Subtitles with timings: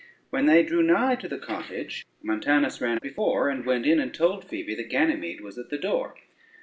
[0.31, 4.43] When they drew nigh to the cottage, Montanus ran before, and went in and told
[4.45, 6.15] Phoebe that Ganymede was at the door.